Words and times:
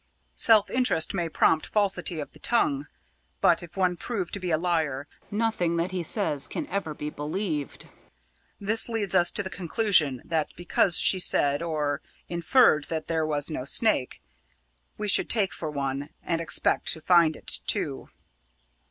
Self 0.41 0.67
interest 0.71 1.13
may 1.13 1.29
prompt 1.29 1.67
falsity 1.67 2.19
of 2.19 2.31
the 2.31 2.39
tongue; 2.39 2.87
but 3.39 3.61
if 3.61 3.77
one 3.77 3.97
prove 3.97 4.31
to 4.31 4.39
be 4.39 4.49
a 4.49 4.57
liar, 4.57 5.07
nothing 5.29 5.77
that 5.77 5.91
he 5.91 6.01
says 6.01 6.47
can 6.47 6.65
ever 6.69 6.95
be 6.95 7.11
believed. 7.11 7.87
This 8.59 8.89
leads 8.89 9.13
us 9.13 9.29
to 9.29 9.43
the 9.43 9.49
conclusion 9.51 10.23
that 10.25 10.47
because 10.55 10.97
she 10.97 11.19
said 11.19 11.61
or 11.61 12.01
inferred 12.29 12.85
that 12.85 13.05
there 13.05 13.27
was 13.27 13.51
no 13.51 13.63
snake, 13.63 14.23
we 14.97 15.07
should 15.07 15.31
look 15.35 15.51
for 15.51 15.69
one 15.69 16.09
and 16.23 16.41
expect 16.41 16.91
to 16.93 16.99
find 16.99 17.35
it, 17.35 17.59
too. 17.67 18.09